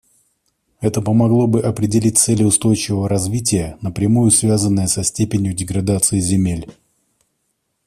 Это 0.79 0.99
помогло 0.99 1.45
бы 1.45 1.61
определить 1.61 2.17
цели 2.17 2.41
устойчивого 2.43 3.07
развития, 3.07 3.77
напрямую 3.81 4.31
связанные 4.31 4.87
со 4.87 5.03
степенью 5.03 5.53
деградации 5.53 6.19
земель. 6.19 6.67